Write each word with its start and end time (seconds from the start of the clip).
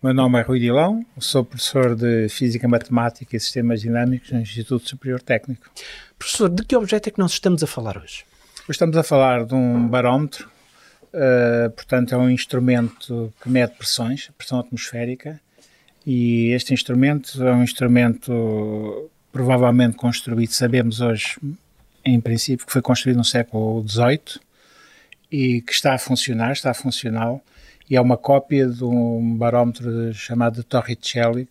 Meu 0.00 0.14
nome 0.14 0.38
é 0.38 0.42
Rui 0.42 0.60
Dilão, 0.60 1.04
sou 1.18 1.44
professor 1.44 1.96
de 1.96 2.28
Física 2.28 2.68
Matemática 2.68 3.36
e 3.36 3.40
Sistemas 3.40 3.80
Dinâmicos 3.80 4.30
no 4.30 4.38
Instituto 4.38 4.88
Superior 4.88 5.20
Técnico. 5.20 5.68
Professor, 6.16 6.48
de 6.48 6.64
que 6.64 6.76
objeto 6.76 7.08
é 7.08 7.10
que 7.10 7.18
nós 7.18 7.32
estamos 7.32 7.64
a 7.64 7.66
falar 7.66 7.98
hoje? 7.98 8.24
Estamos 8.68 8.96
a 8.96 9.02
falar 9.02 9.44
de 9.44 9.54
um 9.54 9.88
barómetro, 9.88 10.48
uh, 11.06 11.68
portanto 11.70 12.14
é 12.14 12.16
um 12.16 12.30
instrumento 12.30 13.34
que 13.42 13.48
mede 13.48 13.72
pressões, 13.72 14.30
pressão 14.38 14.60
atmosférica, 14.60 15.40
e 16.06 16.50
este 16.52 16.72
instrumento 16.72 17.42
é 17.42 17.52
um 17.52 17.64
instrumento 17.64 19.10
provavelmente 19.32 19.96
construído, 19.96 20.52
sabemos 20.52 21.00
hoje, 21.00 21.38
em 22.04 22.20
princípio, 22.20 22.64
que 22.64 22.72
foi 22.72 22.82
construído 22.82 23.16
no 23.16 23.24
século 23.24 23.84
XVIII 23.88 24.40
e 25.28 25.60
que 25.60 25.72
está 25.72 25.94
a 25.94 25.98
funcionar, 25.98 26.52
está 26.52 26.72
funcional, 26.72 27.42
e 27.90 27.96
é 27.96 28.00
uma 28.00 28.16
cópia 28.16 28.66
de 28.66 28.84
um 28.84 29.36
barómetro 29.36 30.12
chamado 30.12 30.62
Torricelli, 30.62 31.48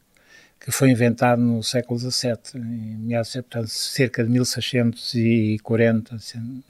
que 0.59 0.71
foi 0.71 0.89
inventado 0.89 1.41
no 1.41 1.63
século 1.63 1.99
XVII, 1.99 2.37
em 2.55 2.97
meados, 2.97 3.33
portanto, 3.33 3.67
cerca 3.67 4.23
de 4.23 4.29
1640, 4.29 6.11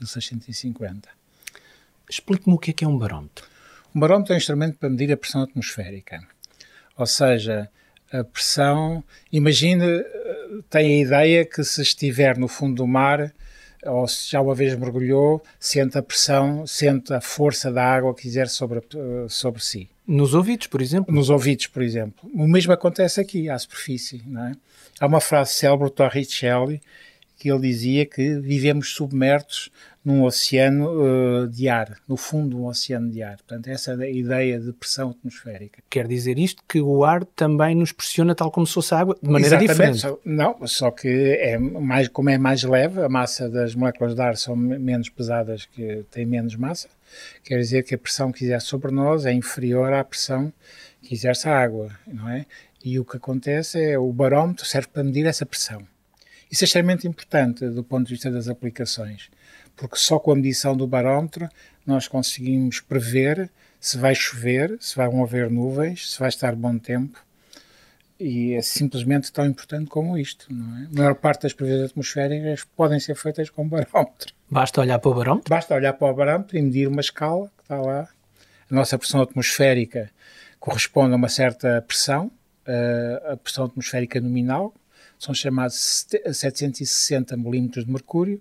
1650. 0.00 1.08
Explique-me 2.08 2.54
o 2.54 2.58
que 2.58 2.70
é 2.70 2.74
que 2.74 2.84
é 2.84 2.88
um 2.88 2.96
barómetro. 2.96 3.46
Um 3.94 4.00
barómetro 4.00 4.32
é 4.32 4.36
um 4.36 4.38
instrumento 4.38 4.78
para 4.78 4.88
medir 4.88 5.12
a 5.12 5.16
pressão 5.16 5.42
atmosférica. 5.42 6.22
Ou 6.96 7.06
seja, 7.06 7.68
a 8.12 8.24
pressão. 8.24 9.04
Imagine, 9.30 10.04
tem 10.70 10.86
a 10.86 11.02
ideia 11.02 11.44
que 11.44 11.62
se 11.62 11.82
estiver 11.82 12.36
no 12.38 12.48
fundo 12.48 12.76
do 12.76 12.86
mar 12.86 13.32
ou 13.84 14.06
se 14.08 14.30
já 14.30 14.40
uma 14.40 14.54
vez 14.54 14.74
mergulhou, 14.76 15.42
sente 15.58 15.96
a 15.96 16.02
pressão, 16.02 16.66
sente 16.66 17.12
a 17.12 17.20
força 17.20 17.70
da 17.70 17.84
água 17.84 18.14
que 18.14 18.22
quiser 18.22 18.48
sobre, 18.48 18.80
sobre 19.28 19.62
si. 19.62 19.88
Nos 20.06 20.34
ouvidos, 20.34 20.66
por 20.66 20.80
exemplo? 20.80 21.14
Nos 21.14 21.28
ouvidos, 21.28 21.66
por 21.66 21.82
exemplo. 21.82 22.28
O 22.34 22.46
mesmo 22.46 22.72
acontece 22.72 23.20
aqui, 23.20 23.50
à 23.50 23.58
superfície. 23.58 24.22
Não 24.26 24.44
é? 24.44 24.52
Há 24.98 25.06
uma 25.06 25.20
frase 25.20 25.52
célebre 25.52 25.86
do 25.86 25.90
Torricelli 25.90 26.80
que 27.38 27.50
ele 27.50 27.60
dizia 27.60 28.04
que 28.04 28.38
vivemos 28.40 28.92
submersos 28.94 29.70
num 30.04 30.24
oceano 30.24 30.88
uh, 30.88 31.48
de 31.48 31.68
ar, 31.68 31.98
no 32.08 32.16
fundo 32.16 32.50
de 32.50 32.56
um 32.56 32.66
oceano 32.66 33.10
de 33.10 33.22
ar. 33.22 33.36
Portanto, 33.36 33.68
essa 33.68 33.92
é 33.92 34.06
a 34.06 34.10
ideia 34.10 34.58
de 34.58 34.72
pressão 34.72 35.10
atmosférica. 35.10 35.82
Quer 35.90 36.08
dizer 36.08 36.38
isto 36.38 36.62
que 36.66 36.80
o 36.80 37.04
ar 37.04 37.24
também 37.24 37.74
nos 37.74 37.92
pressiona 37.92 38.34
tal 38.34 38.50
como 38.50 38.66
se 38.66 38.72
fosse 38.72 38.94
água, 38.94 39.16
de 39.22 39.28
maneira 39.28 39.62
Exatamente. 39.62 39.92
diferente? 39.94 40.00
Só, 40.00 40.18
não, 40.24 40.66
só 40.66 40.90
que 40.90 41.08
é 41.08 41.58
mais, 41.58 42.08
como 42.08 42.30
é 42.30 42.38
mais 42.38 42.62
leve, 42.62 43.02
a 43.02 43.08
massa 43.08 43.50
das 43.50 43.74
moléculas 43.74 44.14
de 44.14 44.20
ar 44.22 44.36
são 44.36 44.56
menos 44.56 45.10
pesadas, 45.10 45.66
que 45.66 46.04
têm 46.10 46.24
menos 46.24 46.56
massa, 46.56 46.88
quer 47.44 47.58
dizer 47.58 47.82
que 47.82 47.94
a 47.94 47.98
pressão 47.98 48.32
que 48.32 48.44
exerce 48.44 48.66
sobre 48.66 48.90
nós 48.90 49.26
é 49.26 49.32
inferior 49.32 49.92
à 49.92 50.02
pressão 50.02 50.52
que 51.02 51.14
exerce 51.14 51.48
a 51.48 51.56
água, 51.56 51.90
não 52.06 52.28
é? 52.28 52.46
E 52.82 52.98
o 52.98 53.04
que 53.04 53.16
acontece 53.16 53.78
é 53.82 53.98
o 53.98 54.10
barómetro 54.12 54.64
serve 54.64 54.88
para 54.88 55.04
medir 55.04 55.26
essa 55.26 55.44
pressão. 55.44 55.82
Isso 56.50 56.64
é 56.64 56.66
extremamente 56.66 57.06
importante 57.06 57.68
do 57.68 57.84
ponto 57.84 58.06
de 58.06 58.14
vista 58.14 58.30
das 58.30 58.48
aplicações, 58.48 59.30
porque 59.76 59.96
só 59.96 60.18
com 60.18 60.32
a 60.32 60.36
medição 60.36 60.76
do 60.76 60.86
barómetro 60.86 61.48
nós 61.86 62.08
conseguimos 62.08 62.80
prever 62.80 63.50
se 63.80 63.96
vai 63.96 64.14
chover, 64.14 64.76
se 64.80 64.96
vão 64.96 65.22
haver 65.22 65.50
nuvens, 65.50 66.12
se 66.12 66.18
vai 66.18 66.28
estar 66.28 66.54
bom 66.54 66.78
tempo. 66.78 67.22
E 68.20 68.54
é 68.54 68.62
simplesmente 68.62 69.30
tão 69.30 69.46
importante 69.46 69.88
como 69.88 70.18
isto, 70.18 70.52
não 70.52 70.76
é? 70.78 70.86
A 70.86 70.88
maior 70.90 71.14
parte 71.14 71.42
das 71.42 71.52
previsões 71.52 71.90
atmosféricas 71.90 72.64
podem 72.76 72.98
ser 72.98 73.14
feitas 73.14 73.48
com 73.48 73.68
barómetro. 73.68 74.34
Basta 74.50 74.80
olhar 74.80 74.98
para 74.98 75.10
o 75.10 75.14
barómetro? 75.14 75.48
Basta 75.48 75.74
olhar 75.74 75.92
para 75.92 76.10
o 76.10 76.14
barómetro 76.14 76.58
e 76.58 76.62
medir 76.62 76.88
uma 76.88 77.00
escala 77.00 77.46
que 77.56 77.62
está 77.62 77.80
lá. 77.80 78.08
A 78.68 78.74
nossa 78.74 78.98
pressão 78.98 79.22
atmosférica 79.22 80.10
corresponde 80.58 81.12
a 81.12 81.16
uma 81.16 81.28
certa 81.28 81.80
pressão, 81.82 82.28
a 83.30 83.36
pressão 83.36 83.66
atmosférica 83.66 84.20
nominal, 84.20 84.74
são 85.18 85.34
chamados 85.34 86.06
760 86.32 87.36
milímetros 87.36 87.84
de 87.84 87.90
mercúrio. 87.90 88.40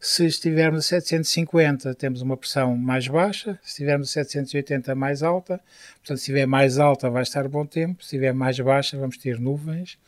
Se 0.00 0.26
estivermos 0.26 0.80
a 0.80 1.00
750, 1.00 1.94
temos 1.94 2.20
uma 2.20 2.36
pressão 2.36 2.76
mais 2.76 3.08
baixa. 3.08 3.58
Se 3.62 3.70
estivermos 3.70 4.10
a 4.10 4.22
780, 4.22 4.94
mais 4.94 5.22
alta. 5.22 5.58
Portanto, 5.96 6.18
se 6.18 6.24
estiver 6.24 6.46
mais 6.46 6.78
alta, 6.78 7.08
vai 7.08 7.22
estar 7.22 7.48
bom 7.48 7.64
tempo. 7.64 8.02
Se 8.02 8.08
estiver 8.08 8.34
mais 8.34 8.60
baixa, 8.60 8.98
vamos 8.98 9.16
ter 9.16 9.40
nuvens, 9.40 9.98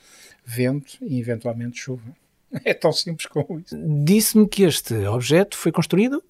vento 0.45 0.99
e 1.01 1.19
eventualmente 1.19 1.79
chuva. 1.79 2.15
É 2.65 2.73
tão 2.73 2.93
simples 2.93 3.27
como 3.27 3.59
isso. 3.59 3.77
Disse-me 4.05 4.49
que 4.49 4.63
este 4.63 4.95
objeto 5.07 5.57
foi 5.57 5.73
construído? 5.73 6.23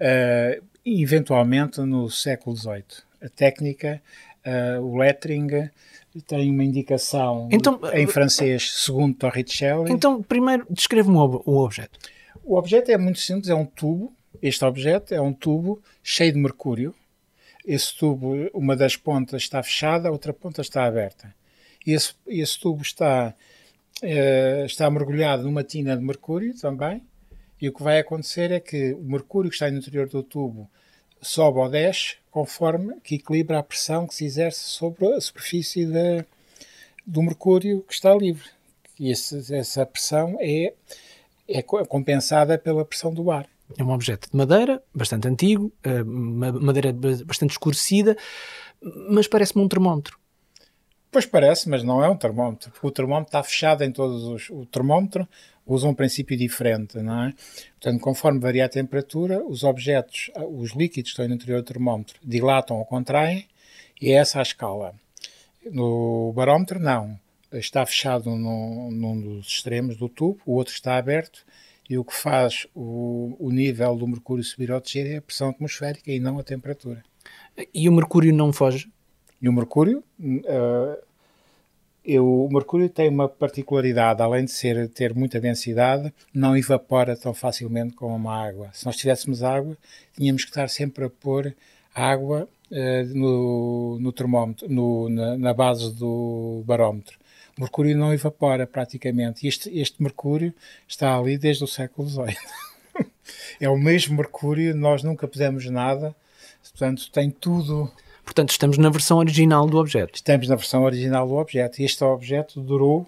Uh, 0.00 0.62
eventualmente 0.84 1.80
no 1.80 2.08
século 2.08 2.56
XVIII. 2.56 2.84
A 3.22 3.28
técnica, 3.28 4.00
uh, 4.46 4.80
o 4.80 4.96
lettering, 4.96 5.70
tem 6.26 6.50
uma 6.50 6.64
indicação 6.64 7.48
então, 7.52 7.80
em 7.92 8.06
francês 8.06 8.70
segundo 8.84 9.14
Torricelli. 9.14 9.92
Então, 9.92 10.22
primeiro, 10.22 10.66
descreve-me 10.68 11.16
o, 11.16 11.42
o 11.46 11.58
objeto. 11.58 11.98
O 12.42 12.56
objeto 12.56 12.90
é 12.90 12.98
muito 12.98 13.20
simples, 13.20 13.48
é 13.48 13.54
um 13.54 13.66
tubo. 13.66 14.12
Este 14.42 14.64
objeto 14.64 15.14
é 15.14 15.20
um 15.20 15.32
tubo 15.32 15.82
cheio 16.02 16.32
de 16.32 16.38
mercúrio. 16.38 16.94
Esse 17.64 17.96
tubo, 17.96 18.34
uma 18.54 18.74
das 18.74 18.96
pontas 18.96 19.42
está 19.42 19.62
fechada, 19.62 20.08
a 20.08 20.12
outra 20.12 20.32
ponta 20.32 20.60
está 20.60 20.84
aberta. 20.84 21.32
Esse, 21.86 22.14
esse 22.26 22.58
tubo 22.58 22.82
está, 22.82 23.34
uh, 24.02 24.64
está 24.64 24.90
mergulhado 24.90 25.44
numa 25.44 25.62
tina 25.62 25.96
de 25.96 26.02
mercúrio 26.02 26.58
também. 26.58 27.02
E 27.60 27.68
o 27.68 27.72
que 27.72 27.82
vai 27.82 27.98
acontecer 27.98 28.50
é 28.50 28.58
que 28.58 28.94
o 28.94 29.02
mercúrio 29.04 29.50
que 29.50 29.54
está 29.54 29.70
no 29.70 29.78
interior 29.78 30.08
do 30.08 30.22
tubo 30.22 30.68
sobe 31.20 31.58
ou 31.58 31.68
desce 31.68 32.16
conforme 32.30 33.00
que 33.02 33.16
equilibra 33.16 33.58
a 33.58 33.62
pressão 33.62 34.06
que 34.06 34.14
se 34.14 34.24
exerce 34.24 34.60
sobre 34.60 35.06
a 35.14 35.20
superfície 35.20 35.84
da, 35.86 36.24
do 37.06 37.22
mercúrio 37.22 37.82
que 37.82 37.94
está 37.94 38.14
livre. 38.14 38.48
E 38.98 39.10
esse, 39.10 39.54
essa 39.54 39.84
pressão 39.84 40.36
é, 40.40 40.74
é 41.48 41.62
compensada 41.62 42.56
pela 42.58 42.84
pressão 42.84 43.12
do 43.12 43.30
ar. 43.30 43.48
É 43.78 43.82
um 43.82 43.90
objeto 43.90 44.28
de 44.30 44.36
madeira, 44.36 44.82
bastante 44.94 45.28
antigo, 45.28 45.72
eh, 45.82 46.02
madeira 46.02 46.92
bastante 46.92 47.52
escurecida, 47.52 48.16
mas 49.08 49.28
parece-me 49.28 49.62
um 49.62 49.68
termómetro. 49.68 50.18
Pois 51.10 51.26
parece, 51.26 51.68
mas 51.68 51.82
não 51.82 52.02
é 52.04 52.08
um 52.08 52.16
termómetro, 52.16 52.70
porque 52.70 52.86
o 52.86 52.90
termómetro 52.90 53.28
está 53.28 53.42
fechado 53.42 53.82
em 53.82 53.90
todos 53.90 54.24
os. 54.24 54.50
O 54.50 54.64
termómetro 54.66 55.28
usa 55.74 55.88
um 55.88 55.94
princípio 55.94 56.36
diferente, 56.36 56.98
não 56.98 57.24
é? 57.24 57.34
Portanto, 57.80 58.00
conforme 58.00 58.40
varia 58.40 58.64
a 58.64 58.68
temperatura, 58.68 59.44
os 59.44 59.62
objetos, 59.62 60.30
os 60.50 60.72
líquidos 60.72 61.10
que 61.10 61.14
estão 61.14 61.28
no 61.28 61.34
interior 61.34 61.62
do 61.62 61.66
termómetro 61.66 62.18
dilatam 62.22 62.78
ou 62.78 62.84
contraem 62.84 63.46
e 64.00 64.10
é 64.10 64.14
essa 64.14 64.38
a 64.38 64.42
escala. 64.42 64.94
No 65.70 66.32
barómetro, 66.34 66.78
não. 66.78 67.18
Está 67.52 67.84
fechado 67.84 68.30
no, 68.30 68.90
num 68.90 69.20
dos 69.20 69.48
extremos 69.48 69.96
do 69.96 70.08
tubo, 70.08 70.40
o 70.46 70.54
outro 70.54 70.72
está 70.72 70.96
aberto 70.96 71.44
e 71.88 71.98
o 71.98 72.04
que 72.04 72.14
faz 72.14 72.68
o, 72.74 73.34
o 73.38 73.50
nível 73.50 73.96
do 73.96 74.06
mercúrio 74.06 74.44
subir 74.44 74.70
ou 74.70 74.80
descer 74.80 75.06
é 75.06 75.16
a 75.16 75.22
pressão 75.22 75.50
atmosférica 75.50 76.12
e 76.12 76.20
não 76.20 76.38
a 76.38 76.44
temperatura. 76.44 77.02
E 77.74 77.88
o 77.88 77.92
mercúrio 77.92 78.32
não 78.32 78.52
foge? 78.52 78.88
E 79.42 79.48
o 79.48 79.52
mercúrio, 79.52 80.04
uh, 80.20 81.09
eu, 82.12 82.26
o 82.26 82.52
mercúrio 82.52 82.88
tem 82.88 83.08
uma 83.08 83.28
particularidade, 83.28 84.20
além 84.20 84.44
de 84.44 84.50
ser, 84.50 84.88
ter 84.88 85.14
muita 85.14 85.40
densidade, 85.40 86.12
não 86.34 86.56
evapora 86.56 87.16
tão 87.16 87.32
facilmente 87.32 87.94
como 87.94 88.14
uma 88.14 88.36
água. 88.36 88.70
Se 88.72 88.84
nós 88.86 88.96
tivéssemos 88.96 89.42
água, 89.42 89.76
tínhamos 90.16 90.44
que 90.44 90.50
estar 90.50 90.68
sempre 90.68 91.04
a 91.04 91.10
pôr 91.10 91.54
água 91.94 92.48
uh, 92.70 93.14
no, 93.14 93.98
no, 94.00 94.12
termómetro, 94.12 94.68
no, 94.68 95.08
na, 95.08 95.38
na, 95.38 95.54
base 95.54 95.94
do 95.94 96.62
barómetro. 96.66 97.18
O 97.56 97.60
mercúrio 97.60 97.96
não 97.96 98.12
evapora 98.12 98.66
praticamente. 98.66 99.46
Este, 99.46 99.70
este 99.78 100.02
mercúrio 100.02 100.52
está 100.88 101.16
ali 101.16 101.38
desde 101.38 101.62
o 101.62 101.68
século 101.68 102.08
XVIII. 102.08 102.36
é 103.60 103.68
o 103.68 103.78
mesmo 103.78 104.16
mercúrio, 104.16 104.74
nós 104.74 105.02
nunca 105.02 105.28
pusemos 105.28 105.64
nada, 105.66 106.14
portanto 106.62 107.10
tem 107.10 107.30
tudo 107.30 107.90
Portanto, 108.30 108.50
estamos 108.50 108.78
na 108.78 108.88
versão 108.90 109.18
original 109.18 109.66
do 109.66 109.76
objeto. 109.76 110.14
Estamos 110.14 110.46
na 110.46 110.54
versão 110.54 110.84
original 110.84 111.26
do 111.26 111.34
objeto. 111.34 111.82
E 111.82 111.84
este 111.84 112.04
objeto 112.04 112.60
durou, 112.60 113.04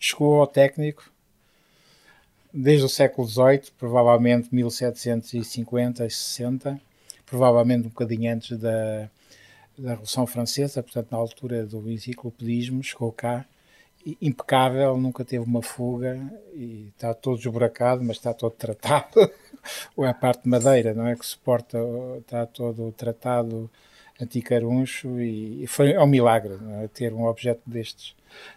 chegou 0.00 0.40
ao 0.40 0.46
técnico 0.46 1.12
desde 2.50 2.86
o 2.86 2.88
século 2.88 3.28
XVIII, 3.28 3.72
provavelmente 3.78 4.48
1750, 4.50 6.08
60, 6.08 6.80
provavelmente 7.26 7.88
um 7.88 7.90
bocadinho 7.90 8.32
antes 8.32 8.56
da, 8.56 9.10
da 9.76 9.90
Revolução 9.90 10.26
Francesa, 10.26 10.82
portanto, 10.82 11.08
na 11.10 11.18
altura 11.18 11.66
do 11.66 11.90
enciclopedismo, 11.90 12.82
chegou 12.82 13.12
cá. 13.12 13.44
Impecável, 14.18 14.96
nunca 14.96 15.26
teve 15.26 15.44
uma 15.44 15.60
fuga 15.60 16.18
e 16.54 16.90
está 16.96 17.12
todo 17.12 17.38
esburacado, 17.38 18.02
mas 18.02 18.16
está 18.16 18.32
todo 18.32 18.52
tratado. 18.52 19.30
Ou 19.94 20.06
é 20.06 20.08
a 20.08 20.14
parte 20.14 20.44
de 20.44 20.48
madeira, 20.48 20.94
não 20.94 21.06
é? 21.06 21.14
Que 21.14 21.26
suporta, 21.26 21.76
está 22.18 22.46
todo 22.46 22.90
tratado 22.92 23.70
anticaruncho 24.20 25.20
e, 25.20 25.66
foi 25.66 25.92
é 25.92 26.00
um 26.00 26.06
milagre 26.06 26.54
é? 26.82 26.88
ter 26.88 27.12
um 27.12 27.24
objeto 27.26 27.62
destes 27.66 28.14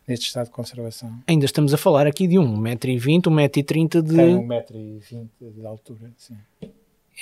neste 0.07 0.27
estado 0.27 0.45
de 0.45 0.51
conservação. 0.51 1.11
Ainda 1.27 1.45
estamos 1.45 1.73
a 1.73 1.77
falar 1.77 2.07
aqui 2.07 2.27
de 2.27 2.35
1,20m, 2.35 3.21
1,30m 3.21 4.01
de... 4.01 4.15
Tem 4.15 4.35
1,20m 4.35 5.27
de 5.39 5.65
altura, 5.65 6.11
sim. 6.17 6.37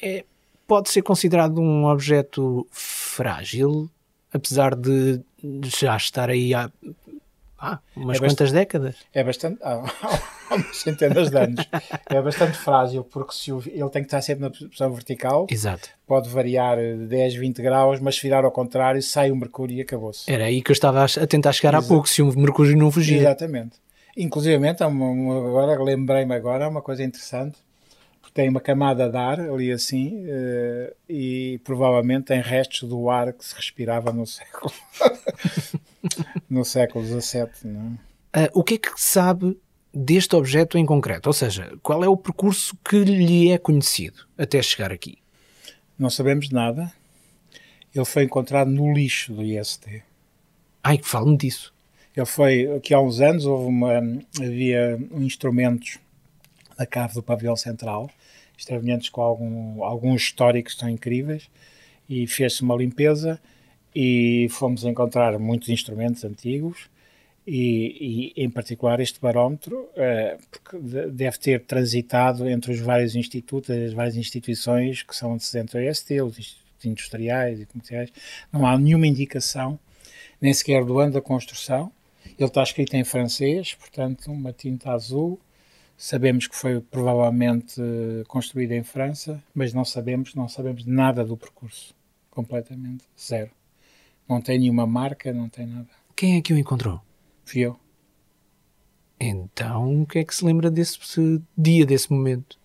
É, 0.01 0.23
pode 0.67 0.89
ser 0.89 1.01
considerado 1.01 1.59
um 1.59 1.85
objeto 1.85 2.67
frágil, 2.71 3.89
apesar 4.33 4.75
de 4.75 5.21
já 5.63 5.95
estar 5.95 6.29
aí 6.29 6.53
há, 6.53 6.71
há 7.57 7.79
umas 7.95 8.17
é 8.17 8.19
quantas 8.19 8.51
décadas. 8.51 8.95
É 9.13 9.23
bastante. 9.23 9.59
Há, 9.63 9.83
há 10.49 10.55
umas 10.55 10.77
centenas 10.77 11.29
de 11.29 11.37
anos. 11.37 11.65
é 12.09 12.21
bastante 12.21 12.57
frágil, 12.57 13.03
porque 13.03 13.33
se 13.33 13.51
o, 13.51 13.61
ele 13.65 13.89
tem 13.89 14.01
que 14.01 14.07
estar 14.07 14.21
sempre 14.21 14.43
na 14.43 14.49
posição 14.49 14.93
vertical. 14.93 15.47
Exato. 15.49 15.89
Pode 16.07 16.29
variar 16.29 16.77
10, 16.77 17.35
20 17.35 17.61
graus, 17.61 17.99
mas 17.99 18.15
se 18.15 18.21
virar 18.21 18.45
ao 18.45 18.51
contrário, 18.51 19.01
sai 19.01 19.31
o 19.31 19.35
mercúrio 19.35 19.77
e 19.77 19.81
acabou-se. 19.81 20.31
Era 20.31 20.45
aí 20.45 20.61
que 20.61 20.71
eu 20.71 20.73
estava 20.73 21.03
a 21.03 21.27
tentar 21.27 21.51
chegar 21.53 21.73
Exato. 21.73 21.85
há 21.85 21.87
pouco, 21.87 22.07
se 22.07 22.21
o 22.21 22.31
mercúrio 22.37 22.77
não 22.77 22.91
fugir. 22.91 23.19
Exatamente. 23.19 23.77
Inclusive, 24.17 24.55
agora 24.67 25.81
lembrei-me 25.83 26.33
agora 26.33 26.69
uma 26.69 26.81
coisa 26.81 27.03
interessante 27.03 27.57
tem 28.35 28.49
uma 28.49 28.59
camada 28.59 29.09
de 29.09 29.15
ar 29.15 29.39
ali 29.39 29.71
assim 29.71 30.25
uh, 30.25 30.93
e 31.07 31.57
provavelmente 31.63 32.25
tem 32.25 32.41
restos 32.41 32.87
do 32.87 33.09
ar 33.09 33.31
que 33.31 33.45
se 33.45 33.55
respirava 33.55 34.11
no 34.11 34.27
século 34.27 34.73
no 36.49 36.63
século 36.63 37.05
XVII. 37.05 37.47
Uh, 37.65 37.97
é? 38.33 38.45
ah, 38.45 38.49
o 38.53 38.63
que 38.63 38.75
é 38.75 38.77
que 38.77 38.91
sabe 38.97 39.57
deste 39.93 40.35
objeto 40.35 40.77
em 40.77 40.85
concreto? 40.85 41.27
Ou 41.27 41.33
seja, 41.33 41.71
qual 41.81 42.03
é 42.03 42.07
o 42.07 42.17
percurso 42.17 42.77
que 42.83 43.03
lhe 43.03 43.51
é 43.51 43.57
conhecido 43.57 44.27
até 44.37 44.61
chegar 44.61 44.91
aqui? 44.91 45.17
Não 45.97 46.09
sabemos 46.09 46.49
nada. 46.49 46.91
Ele 47.93 48.05
foi 48.05 48.23
encontrado 48.23 48.69
no 48.69 48.93
lixo 48.93 49.33
do 49.33 49.41
IST. 49.41 50.03
Ai, 50.83 50.99
fale-me 51.01 51.37
disso. 51.37 51.73
Ele 52.15 52.25
foi, 52.25 52.75
aqui 52.75 52.93
há 52.93 52.99
uns 52.99 53.21
anos, 53.21 53.45
houve 53.45 53.67
uma, 53.67 53.97
havia 54.39 54.99
instrumentos 55.13 55.97
da 56.77 56.85
cave 56.85 57.13
do 57.13 57.23
pavilhão 57.23 57.55
central 57.55 58.09
extravagante 58.57 59.11
com 59.11 59.21
algum, 59.21 59.83
alguns 59.83 60.23
históricos 60.23 60.75
são 60.77 60.89
incríveis 60.89 61.49
e 62.07 62.25
fez-se 62.27 62.61
uma 62.61 62.75
limpeza 62.75 63.39
e 63.95 64.47
fomos 64.49 64.83
encontrar 64.83 65.39
muitos 65.39 65.69
instrumentos 65.69 66.25
antigos 66.25 66.89
e, 67.47 68.33
e 68.35 68.43
em 68.43 68.49
particular 68.49 68.99
este 68.99 69.19
barómetro 69.19 69.77
uh, 69.77 70.37
porque 70.51 70.77
deve 71.09 71.37
ter 71.37 71.61
transitado 71.61 72.49
entre 72.49 72.73
os 72.73 72.79
vários 72.79 73.15
institutos, 73.15 73.69
as 73.69 73.93
várias 73.93 74.17
instituições 74.17 75.03
que 75.03 75.15
são 75.15 75.33
antecedentes 75.33 75.75
ao 75.75 75.81
EST, 75.81 76.21
os 76.21 76.37
institutos 76.37 76.85
industriais 76.85 77.61
e 77.61 77.65
comerciais, 77.65 78.11
não 78.51 78.65
há 78.67 78.77
nenhuma 78.77 79.07
indicação, 79.07 79.79
nem 80.41 80.53
sequer 80.53 80.83
do 80.83 80.99
ano 80.99 81.13
da 81.13 81.21
construção. 81.21 81.91
Ele 82.37 82.49
está 82.49 82.61
escrito 82.61 82.95
em 82.95 83.03
francês, 83.03 83.75
portanto, 83.75 84.31
uma 84.31 84.51
tinta 84.51 84.91
azul, 84.91 85.39
Sabemos 85.97 86.45
que 86.45 86.55
foi 86.55 86.81
provavelmente 86.81 87.81
construída 88.27 88.75
em 88.75 88.83
França, 88.83 89.41
mas 89.53 89.73
não 89.73 89.85
sabemos, 89.85 90.35
não 90.35 90.47
sabemos 90.49 90.85
nada 90.85 91.23
do 91.23 91.37
percurso. 91.37 91.95
Completamente 92.29 93.05
zero. 93.17 93.49
Não 94.27 94.41
tem 94.41 94.59
nenhuma 94.59 94.87
marca, 94.87 95.31
não 95.31 95.49
tem 95.49 95.67
nada. 95.67 95.87
Quem 96.15 96.37
é 96.37 96.41
que 96.41 96.53
o 96.53 96.57
encontrou? 96.57 97.01
Fui 97.43 97.61
eu. 97.61 97.79
Então, 99.19 100.01
o 100.01 100.05
que 100.05 100.19
é 100.19 100.23
que 100.23 100.35
se 100.35 100.43
lembra 100.43 100.69
desse 100.69 100.99
dia, 101.57 101.85
desse 101.85 102.11
momento? 102.11 102.57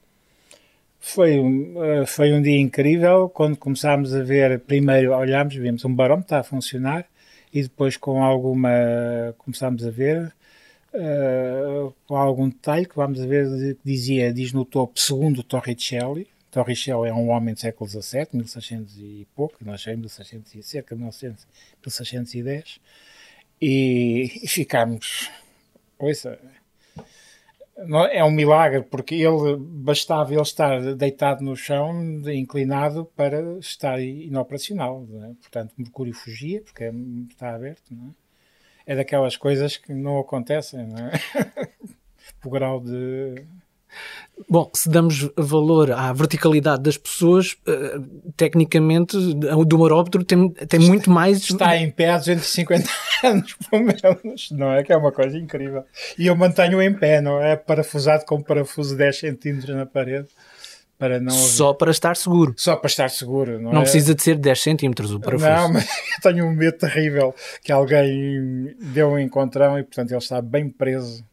Foi 0.99 1.39
um, 1.39 1.83
eh, 1.83 2.07
foi 2.07 2.33
um 2.33 2.43
dia 2.43 2.59
incrível 2.61 3.29
quando 3.29 3.57
começámos 3.57 4.15
a 4.15 4.23
ver, 4.23 4.61
primeiro 4.61 5.15
olhámos, 5.15 5.55
vimos 5.55 5.85
um 5.85 5.95
barómetro 5.95 6.37
a 6.37 6.43
funcionar 6.43 7.07
e 7.53 7.63
depois 7.63 7.97
com 7.97 8.23
alguma, 8.23 8.71
começámos 9.39 9.87
a 9.87 9.91
ver 9.91 10.33
uh, 10.95 11.93
com 12.07 12.17
algum 12.17 12.49
detalhe 12.49 12.87
que 12.87 12.97
vamos 12.97 13.19
ver, 13.21 13.77
dizia, 13.85 14.33
diz 14.33 14.53
no 14.53 14.65
topo, 14.65 14.99
segundo 15.01 15.43
Torricelli, 15.43 16.29
Torricelli 16.51 17.09
é 17.09 17.15
um 17.15 17.31
homem 17.31 17.55
do 17.55 17.61
século 17.61 17.89
XVII, 17.89 18.29
1600 18.33 18.99
e 18.99 19.29
pouco, 19.35 19.57
nós 19.65 19.87
em 19.87 19.97
1600 19.97 20.67
cerca 20.67 20.95
de 20.95 21.03
900, 21.03 21.47
1610, 21.85 22.81
e, 23.61 24.41
e 24.43 24.49
ficámos, 24.49 25.31
ouça, 25.99 26.39
é 28.13 28.23
um 28.25 28.31
milagre, 28.31 28.83
porque 28.83 29.15
ele 29.15 29.57
bastava 29.59 30.33
ele 30.33 30.43
estar 30.43 30.95
deitado 30.95 31.43
no 31.43 31.57
chão, 31.57 31.93
inclinado, 32.31 33.07
para 33.17 33.59
estar 33.59 34.01
inoperacional. 34.01 35.07
É? 35.23 35.35
Portanto, 35.41 35.73
Mercúrio 35.79 36.13
fugia, 36.13 36.61
porque 36.63 36.85
está 37.31 37.55
aberto. 37.55 37.95
É? 38.87 38.93
é 38.93 38.97
daquelas 38.97 39.37
coisas 39.37 39.77
que 39.77 39.95
não 39.95 40.19
acontecem, 40.19 40.87
não 40.87 40.99
é? 40.99 41.13
o 42.45 42.51
grau 42.51 42.81
de. 42.81 43.47
Bom, 44.49 44.71
se 44.75 44.89
damos 44.89 45.29
valor 45.37 45.93
à 45.93 46.13
verticalidade 46.13 46.83
das 46.83 46.97
pessoas, 46.97 47.57
uh, 47.69 48.33
tecnicamente, 48.37 49.17
o 49.17 49.65
do 49.65 49.79
Maróptero 49.79 50.25
tem, 50.25 50.49
tem 50.51 50.81
muito 50.81 51.11
mais. 51.11 51.39
Está 51.39 51.77
em 51.77 51.91
pé 51.91 52.11
há 52.11 52.19
250 52.19 52.89
anos, 53.25 53.57
pelo 53.71 53.85
menos, 53.85 54.51
não 54.51 54.73
é? 54.73 54.83
Que 54.83 54.93
é 54.93 54.97
uma 54.97 55.13
coisa 55.13 55.37
incrível. 55.37 55.85
E 56.19 56.27
eu 56.27 56.35
mantenho 56.35 56.81
em 56.81 56.93
pé, 56.93 57.21
não 57.21 57.43
é? 57.43 57.55
Parafusado 57.55 58.25
com 58.25 58.37
um 58.37 58.43
parafuso 58.43 58.91
de 58.91 58.99
10 58.99 59.19
centímetros 59.19 59.77
na 59.77 59.85
parede 59.85 60.29
para 61.01 61.19
não 61.19 61.33
Só 61.33 61.73
para 61.73 61.91
estar 61.91 62.15
seguro. 62.15 62.53
Só 62.59 62.77
para 62.77 62.89
estar 62.89 63.09
seguro. 63.09 63.59
Não, 63.59 63.73
não 63.73 63.81
é? 63.81 63.83
precisa 63.85 64.15
de 64.15 64.23
ser 64.23 64.37
10 64.37 64.61
centímetros 64.61 65.13
o 65.13 65.19
parafuso. 65.19 65.51
Não, 65.51 65.73
mas 65.73 65.85
eu 65.89 66.21
tenho 66.23 66.47
um 66.47 66.53
medo 66.55 66.77
terrível 66.77 67.35
que 67.63 67.73
alguém 67.73 68.77
deu 68.79 69.09
um 69.09 69.19
encontrão 69.19 69.79
e, 69.79 69.83
portanto, 69.83 70.11
ele 70.11 70.19
está 70.19 70.43
bem 70.43 70.69
preso. 70.69 71.25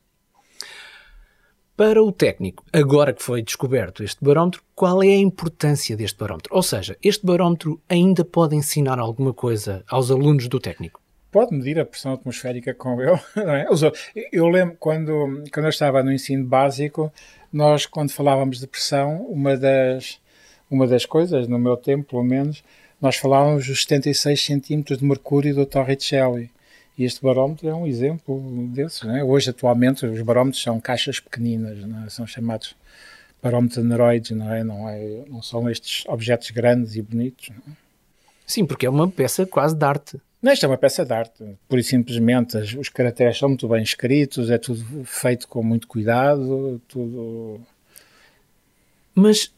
Para 1.77 2.01
o 2.01 2.12
técnico, 2.12 2.65
agora 2.74 3.13
que 3.13 3.21
foi 3.21 3.44
descoberto 3.44 4.03
este 4.03 4.25
barómetro, 4.25 4.63
qual 4.74 5.03
é 5.03 5.09
a 5.09 5.18
importância 5.18 5.95
deste 5.95 6.18
barómetro? 6.18 6.56
Ou 6.56 6.63
seja, 6.63 6.97
este 7.03 7.24
barómetro 7.24 7.79
ainda 7.88 8.25
pode 8.25 8.56
ensinar 8.56 8.97
alguma 8.97 9.31
coisa 9.31 9.83
aos 9.88 10.09
alunos 10.09 10.47
do 10.47 10.59
técnico? 10.59 11.00
Pode 11.31 11.56
medir 11.56 11.79
a 11.79 11.85
pressão 11.85 12.13
atmosférica 12.13 12.74
com 12.74 12.97
não 13.38 13.53
é? 13.53 13.68
Eu 14.31 14.47
lembro 14.47 14.75
quando, 14.79 15.44
quando 15.53 15.65
eu 15.68 15.69
estava 15.69 16.01
no 16.01 16.12
ensino 16.12 16.44
básico, 16.44 17.13
nós, 17.53 17.85
quando 17.85 18.09
falávamos 18.09 18.59
de 18.59 18.65
pressão, 18.65 19.21
uma 19.30 19.56
das, 19.56 20.19
uma 20.71 20.88
das 20.88 21.06
coisas, 21.06 21.47
no 21.47 21.59
meu 21.59 21.77
tempo 21.77 22.09
pelo 22.09 22.23
menos, 22.23 22.63
nós 23.00 23.18
falávamos 23.18 23.68
dos 23.68 23.83
76 23.83 24.44
centímetros 24.44 24.97
de 24.97 25.06
mercúrio 25.06 25.53
do 25.53 25.63
Torricelli. 25.63 26.50
E 26.97 27.03
este 27.03 27.21
barómetro 27.21 27.67
é 27.67 27.75
um 27.75 27.85
exemplo 27.85 28.41
desses. 28.73 29.03
Né? 29.03 29.23
Hoje, 29.23 29.51
atualmente, 29.51 30.05
os 30.05 30.21
barómetros 30.21 30.63
são 30.63 30.79
caixas 30.79 31.19
pequeninas, 31.19 31.77
é? 31.77 32.09
são 32.09 32.25
chamados 32.25 32.75
barómetros 33.41 33.77
aneroides, 33.77 34.31
não 34.31 34.51
é? 34.51 34.63
Não, 34.63 34.89
é? 34.89 35.23
não 35.29 35.41
são 35.41 35.69
estes 35.69 36.05
objetos 36.07 36.49
grandes 36.49 36.95
e 36.95 37.01
bonitos. 37.01 37.49
É? 37.51 37.71
Sim, 38.45 38.65
porque 38.65 38.85
é 38.85 38.89
uma 38.89 39.07
peça 39.09 39.45
quase 39.45 39.75
de 39.75 39.85
arte. 39.85 40.21
Isto 40.44 40.65
é 40.65 40.69
uma 40.69 40.77
peça 40.77 41.05
de 41.05 41.13
arte. 41.13 41.44
Pura 41.67 41.81
e 41.81 41.83
simplesmente 41.83 42.57
os 42.57 42.89
caracteres 42.89 43.38
são 43.38 43.49
muito 43.49 43.67
bem 43.67 43.83
escritos, 43.83 44.49
é 44.49 44.57
tudo 44.57 45.04
feito 45.04 45.47
com 45.47 45.61
muito 45.61 45.87
cuidado, 45.87 46.81
tudo. 46.87 47.59
Mas 49.13 49.54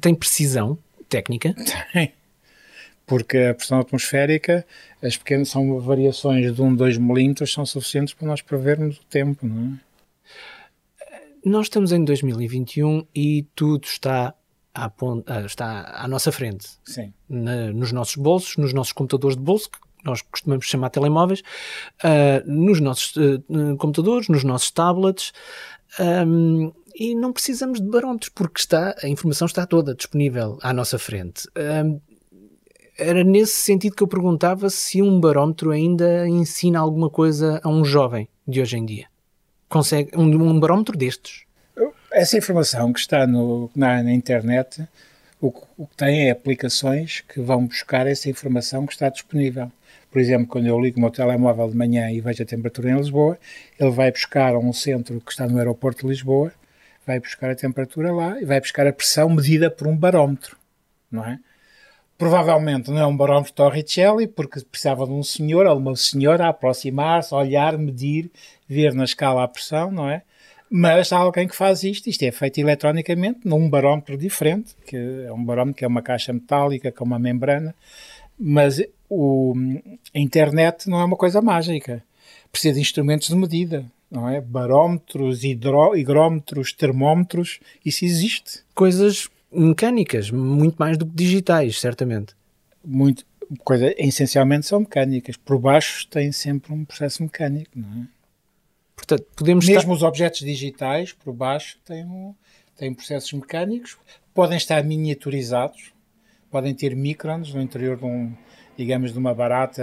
tem 0.00 0.14
precisão 0.14 0.78
técnica? 1.08 1.54
Tem. 1.92 2.12
Porque 3.06 3.36
a 3.38 3.54
pressão 3.54 3.80
atmosférica, 3.80 4.66
as 5.02 5.16
pequenas 5.16 5.50
são 5.50 5.78
variações 5.80 6.54
de 6.54 6.62
1, 6.62 6.74
2 6.74 6.98
milímetros, 6.98 7.52
são 7.52 7.66
suficientes 7.66 8.14
para 8.14 8.26
nós 8.26 8.40
prevermos 8.40 8.98
o 8.98 9.04
tempo, 9.04 9.46
não 9.46 9.74
é? 9.74 9.94
Nós 11.44 11.66
estamos 11.66 11.92
em 11.92 12.02
2021 12.02 13.06
e 13.14 13.46
tudo 13.54 13.84
está 13.84 14.34
à, 14.74 14.90
está 15.44 15.92
à 15.94 16.08
nossa 16.08 16.32
frente. 16.32 16.66
Sim. 16.84 17.12
Na, 17.28 17.70
nos 17.70 17.92
nossos 17.92 18.16
bolsos, 18.16 18.56
nos 18.56 18.72
nossos 18.72 18.94
computadores 18.94 19.36
de 19.36 19.42
bolso, 19.42 19.70
que 19.70 19.78
nós 20.04 20.22
costumamos 20.22 20.64
chamar 20.64 20.88
telemóveis, 20.88 21.40
uh, 22.02 22.50
nos 22.50 22.80
nossos 22.80 23.14
uh, 23.16 23.76
computadores, 23.76 24.28
nos 24.28 24.42
nossos 24.42 24.70
tablets. 24.70 25.32
Um, 26.00 26.72
e 26.94 27.14
não 27.14 27.32
precisamos 27.32 27.80
de 27.80 27.88
barómetros 27.88 28.30
porque 28.30 28.60
está, 28.60 28.94
a 29.02 29.08
informação 29.08 29.46
está 29.46 29.66
toda 29.66 29.94
disponível 29.94 30.58
à 30.62 30.72
nossa 30.72 30.98
frente. 30.98 31.46
Um, 31.56 32.00
era 32.96 33.24
nesse 33.24 33.56
sentido 33.56 33.96
que 33.96 34.02
eu 34.02 34.08
perguntava 34.08 34.70
se 34.70 35.02
um 35.02 35.20
barómetro 35.20 35.70
ainda 35.70 36.28
ensina 36.28 36.78
alguma 36.78 37.10
coisa 37.10 37.60
a 37.62 37.68
um 37.68 37.84
jovem 37.84 38.28
de 38.46 38.60
hoje 38.60 38.76
em 38.76 38.84
dia. 38.84 39.06
Consegue 39.68 40.10
um, 40.16 40.24
um 40.24 40.60
barómetro 40.60 40.96
destes? 40.96 41.44
Essa 42.12 42.38
informação 42.38 42.92
que 42.92 43.00
está 43.00 43.26
no, 43.26 43.70
na, 43.74 44.02
na 44.02 44.12
internet, 44.12 44.86
o, 45.40 45.52
o 45.76 45.86
que 45.86 45.96
tem 45.96 46.28
é 46.28 46.30
aplicações 46.30 47.20
que 47.20 47.40
vão 47.40 47.66
buscar 47.66 48.06
essa 48.06 48.30
informação 48.30 48.86
que 48.86 48.92
está 48.92 49.08
disponível. 49.08 49.70
Por 50.10 50.20
exemplo, 50.20 50.46
quando 50.46 50.66
eu 50.66 50.80
ligo 50.80 50.98
o 50.98 51.00
meu 51.00 51.10
telemóvel 51.10 51.68
de 51.68 51.76
manhã 51.76 52.08
e 52.12 52.20
vejo 52.20 52.40
a 52.42 52.46
temperatura 52.46 52.90
em 52.90 52.96
Lisboa, 52.96 53.36
ele 53.80 53.90
vai 53.90 54.12
buscar 54.12 54.54
a 54.54 54.58
um 54.58 54.72
centro 54.72 55.20
que 55.20 55.32
está 55.32 55.48
no 55.48 55.58
aeroporto 55.58 56.02
de 56.02 56.08
Lisboa, 56.08 56.52
vai 57.04 57.18
buscar 57.18 57.50
a 57.50 57.56
temperatura 57.56 58.12
lá 58.12 58.40
e 58.40 58.44
vai 58.44 58.60
buscar 58.60 58.86
a 58.86 58.92
pressão 58.92 59.28
medida 59.28 59.68
por 59.68 59.88
um 59.88 59.96
barómetro, 59.96 60.56
não 61.10 61.24
é? 61.24 61.40
Provavelmente 62.16 62.90
não 62.90 63.00
é 63.00 63.06
um 63.06 63.16
barómetro 63.16 63.52
Torricelli, 63.52 64.28
porque 64.28 64.60
precisava 64.60 65.04
de 65.04 65.12
um 65.12 65.22
senhor 65.22 65.66
ou 65.66 65.76
uma 65.76 65.96
senhora 65.96 66.46
a 66.46 66.48
aproximar-se, 66.50 67.34
olhar, 67.34 67.76
medir, 67.76 68.30
ver 68.68 68.94
na 68.94 69.04
escala 69.04 69.42
a 69.42 69.48
pressão, 69.48 69.90
não 69.90 70.08
é? 70.08 70.22
Mas 70.70 71.12
há 71.12 71.18
alguém 71.18 71.46
que 71.46 71.54
faz 71.54 71.82
isto, 71.82 72.08
isto 72.08 72.22
é 72.22 72.32
feito 72.32 72.58
eletronicamente 72.58 73.40
num 73.44 73.68
barómetro 73.68 74.16
diferente, 74.16 74.74
que 74.86 74.96
é 74.96 75.32
um 75.32 75.44
barómetro 75.44 75.78
que 75.78 75.84
é 75.84 75.88
uma 75.88 76.02
caixa 76.02 76.32
metálica 76.32 76.90
com 76.90 77.04
uma 77.04 77.18
membrana, 77.18 77.74
mas 78.38 78.82
o, 79.08 79.54
a 80.14 80.18
internet 80.18 80.88
não 80.88 81.00
é 81.00 81.04
uma 81.04 81.16
coisa 81.16 81.40
mágica. 81.40 82.02
Precisa 82.50 82.74
de 82.74 82.80
instrumentos 82.80 83.28
de 83.28 83.36
medida, 83.36 83.84
não 84.10 84.28
é? 84.28 84.40
Barómetros, 84.40 85.44
hidro, 85.44 85.96
higrómetros, 85.96 86.72
termómetros, 86.72 87.60
isso 87.84 88.04
existe. 88.04 88.60
Coisas 88.74 89.28
mecânicas, 89.54 90.30
muito 90.30 90.76
mais 90.76 90.96
do 90.96 91.06
que 91.06 91.14
digitais, 91.14 91.80
certamente. 91.80 92.34
Muito, 92.84 93.24
coisa, 93.64 93.94
essencialmente 93.96 94.66
são 94.66 94.80
mecânicas. 94.80 95.36
Por 95.36 95.58
baixo 95.58 96.06
tem 96.08 96.32
sempre 96.32 96.72
um 96.72 96.84
processo 96.84 97.22
mecânico, 97.22 97.70
não 97.74 98.02
é? 98.02 98.06
Portanto, 98.96 99.26
podemos 99.36 99.66
Mesmo 99.66 99.80
estar... 99.80 99.92
os 99.92 100.02
objetos 100.02 100.40
digitais, 100.40 101.12
por 101.12 101.32
baixo, 101.32 101.78
têm, 101.84 102.04
um, 102.04 102.34
têm 102.76 102.94
processos 102.94 103.32
mecânicos, 103.32 103.98
podem 104.32 104.56
estar 104.56 104.82
miniaturizados, 104.84 105.92
podem 106.50 106.74
ter 106.74 106.94
microns 106.94 107.52
no 107.52 107.60
interior 107.60 107.96
de 107.96 108.04
um, 108.04 108.32
digamos, 108.76 109.12
de 109.12 109.18
uma 109.18 109.34
barata. 109.34 109.82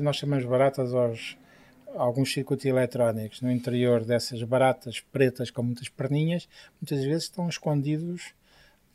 Nós 0.00 0.16
chamamos 0.16 0.44
baratas 0.44 0.92
aos 0.92 1.36
alguns 1.96 2.32
circuitos 2.32 2.66
eletrónicos 2.66 3.40
no 3.40 3.50
interior 3.50 4.04
dessas 4.04 4.42
baratas 4.42 5.00
pretas 5.00 5.50
com 5.50 5.62
muitas 5.62 5.88
perninhas, 5.88 6.46
muitas 6.80 7.02
vezes 7.04 7.24
estão 7.24 7.48
escondidos 7.48 8.34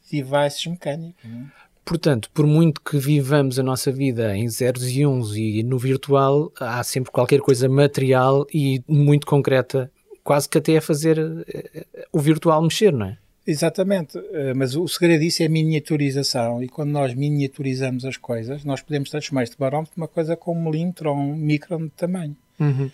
devices 0.09 0.65
mecânicos. 0.65 1.23
Não 1.23 1.41
é? 1.41 1.61
Portanto, 1.83 2.29
por 2.33 2.45
muito 2.45 2.79
que 2.79 2.97
vivamos 2.97 3.59
a 3.59 3.63
nossa 3.63 3.91
vida 3.91 4.35
em 4.37 4.47
zeros 4.47 4.89
e 4.89 5.05
uns 5.05 5.35
e 5.35 5.63
no 5.63 5.77
virtual, 5.77 6.51
há 6.59 6.83
sempre 6.83 7.11
qualquer 7.11 7.39
coisa 7.41 7.67
material 7.67 8.45
e 8.53 8.83
muito 8.87 9.25
concreta, 9.25 9.91
quase 10.23 10.47
que 10.47 10.57
até 10.57 10.77
a 10.77 10.81
fazer 10.81 11.17
eh, 11.47 11.85
o 12.11 12.19
virtual 12.19 12.61
mexer, 12.61 12.93
não 12.93 13.07
é? 13.07 13.17
Exatamente, 13.45 14.17
eh, 14.31 14.53
mas 14.53 14.75
o 14.75 14.87
segredo 14.87 15.21
disso 15.21 15.41
é 15.41 15.47
a 15.47 15.49
miniaturização 15.49 16.61
e 16.63 16.69
quando 16.69 16.91
nós 16.91 17.15
miniaturizamos 17.15 18.05
as 18.05 18.15
coisas, 18.15 18.63
nós 18.63 18.81
podemos 18.81 19.09
transformar 19.09 19.43
este 19.43 19.57
barómetro 19.57 19.93
numa 19.97 20.07
coisa 20.07 20.37
com 20.37 20.55
um 20.55 20.63
milímetro 20.63 21.09
ou 21.09 21.17
um 21.17 21.35
micron 21.35 21.85
de 21.85 21.89
tamanho. 21.89 22.37
Uhum. 22.59 22.91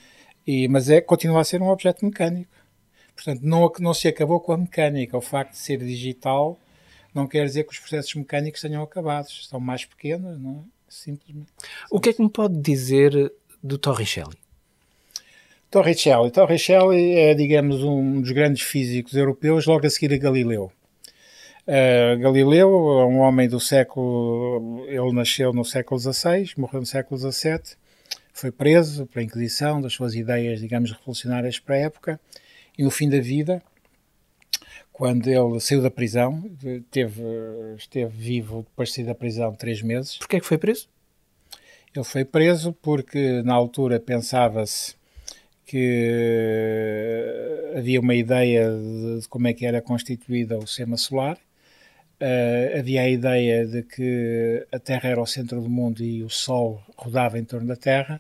E, 0.48 0.68
mas 0.70 0.90
é, 0.90 1.02
continua 1.02 1.42
a 1.42 1.44
ser 1.44 1.62
um 1.62 1.68
objeto 1.68 2.06
mecânico. 2.06 2.50
Portanto, 3.14 3.42
não, 3.42 3.70
não 3.82 3.94
se 3.94 4.08
acabou 4.08 4.40
com 4.40 4.54
a 4.54 4.58
mecânica. 4.58 5.18
O 5.18 5.22
facto 5.22 5.52
de 5.52 5.58
ser 5.58 5.80
digital 5.80 6.58
não 7.18 7.28
quer 7.28 7.46
dizer 7.46 7.64
que 7.66 7.74
os 7.74 7.80
processos 7.80 8.14
mecânicos 8.16 8.62
tenham 8.62 8.82
acabado. 8.84 9.28
São 9.30 9.60
mais 9.60 9.84
pequenos, 9.84 10.40
não 10.40 10.60
é? 10.60 10.78
Simplesmente. 10.88 11.52
O 11.92 12.00
que 12.00 12.10
é 12.10 12.14
que 12.14 12.22
me 12.22 12.30
pode 12.30 12.58
dizer 12.62 13.34
do 13.62 13.78
Torricelli? 13.78 14.38
Torricelli. 15.70 16.32
Torricelli 16.32 17.12
é, 17.16 17.34
digamos, 17.34 17.84
um 17.84 18.22
dos 18.22 18.32
grandes 18.32 18.62
físicos 18.62 19.14
europeus, 19.14 19.66
logo 19.66 19.86
a 19.86 19.90
seguir 19.90 20.14
a 20.14 20.18
Galileu. 20.18 20.72
Uh, 21.68 22.18
Galileu 22.22 22.70
é 23.02 23.06
um 23.06 23.18
homem 23.18 23.50
do 23.50 23.60
século. 23.60 24.86
Ele 24.88 25.12
nasceu 25.12 25.52
no 25.52 25.66
século 25.66 26.00
XVI, 26.00 26.54
morreu 26.58 26.80
no 26.80 26.86
século 26.86 27.20
XVII, 27.20 27.76
foi 28.32 28.52
preso 28.52 29.06
pela 29.08 29.26
Inquisição 29.26 29.82
das 29.82 29.92
suas 29.92 30.16
ideias, 30.16 30.62
digamos, 30.62 30.92
revolucionárias 30.92 31.60
para 31.60 31.76
a 31.76 31.80
época, 31.80 32.22
e 32.78 32.84
no 32.84 32.92
fim 32.92 33.10
da 33.10 33.20
vida, 33.20 33.62
quando 34.98 35.28
ele 35.28 35.60
saiu 35.60 35.84
da 35.84 35.92
prisão, 35.92 36.44
teve, 36.90 37.22
esteve 37.78 38.12
vivo 38.18 38.66
depois 38.68 38.90
de 38.90 38.96
sair 38.96 39.06
da 39.06 39.14
prisão 39.14 39.54
três 39.54 39.80
meses. 39.80 40.18
Porquê 40.18 40.38
é 40.38 40.40
que 40.40 40.46
foi 40.46 40.58
preso? 40.58 40.90
Ele 41.96 42.04
foi 42.04 42.26
preso 42.26 42.74
porque 42.82 43.44
na 43.44 43.54
altura 43.54 44.00
pensava-se 44.00 44.96
que 45.68 47.24
havia 47.78 48.00
uma 48.00 48.16
ideia 48.16 48.72
de, 48.72 49.22
de, 49.22 49.28
como 49.28 49.48
é 49.48 49.54
que 49.54 49.68
era 49.68 49.84
constituída 49.84 50.58
o 50.58 50.66
sistema 50.66 50.98
solar. 50.98 51.38
Uh, 52.20 52.80
havia 52.80 53.04
a 53.04 53.10
ideia 53.10 53.68
de 53.68 53.84
que 53.84 54.66
a 54.72 54.80
Terra 54.80 55.10
era 55.10 55.22
o 55.22 55.28
centro 55.28 55.62
do 55.62 55.70
mundo 55.70 56.04
e 56.04 56.24
o 56.24 56.30
Sol 56.30 56.82
rodava 56.98 57.38
em 57.38 57.44
torno 57.44 57.68
da 57.68 57.76
Terra 57.76 58.20